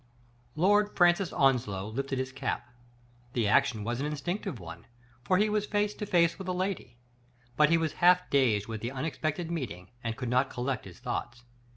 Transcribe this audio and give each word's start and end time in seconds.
Lord 0.55 0.97
Francis 0.97 1.31
Onslow 1.31 1.87
lifted 1.89 2.17
his 2.17 2.31
cap. 2.31 2.67
The 3.33 3.47
action 3.47 3.83
was 3.83 3.99
an 3.99 4.07
instinctive 4.07 4.59
one, 4.59 4.87
for 5.23 5.37
he 5.37 5.47
was 5.47 5.67
face 5.67 5.93
to 5.93 6.07
face 6.07 6.39
with 6.39 6.47
a 6.47 6.53
lady; 6.53 6.97
but 7.55 7.69
he 7.69 7.77
was 7.77 7.93
half 8.01 8.27
dazed 8.31 8.65
with 8.67 8.81
the 8.81 8.89
unexpected 8.91 9.51
meeting, 9.51 9.91
and 10.03 10.17
could 10.17 10.29
not 10.29 10.49
collect 10.49 10.85
his 10.85 10.97
thoughts. 10.97 11.43